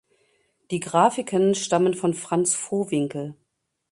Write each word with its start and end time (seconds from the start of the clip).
Die 0.71 0.79
Grafiken 0.79 1.53
stammen 1.53 1.93
von 1.93 2.15
Franz 2.15 2.55
Vohwinkel. 2.55 3.35